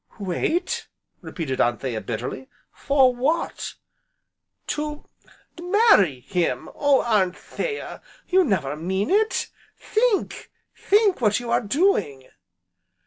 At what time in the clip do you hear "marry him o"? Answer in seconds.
5.61-7.03